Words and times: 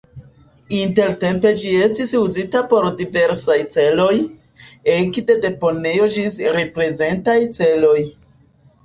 Intertempe 0.75 1.49
ĝi 1.63 1.73
estis 1.87 2.13
uzita 2.19 2.61
por 2.71 2.87
diversaj 3.01 3.57
celoj, 3.75 4.13
ekde 4.95 5.37
deponejo 5.45 6.09
ĝis 6.17 6.39
reprezentaj 6.57 7.37
celoj. 7.59 7.99